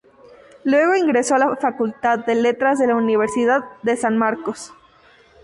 [0.63, 4.73] Luego ingresó a la Facultad de Letras de la Universidad de San Marcos.